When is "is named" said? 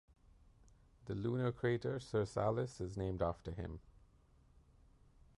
2.81-3.21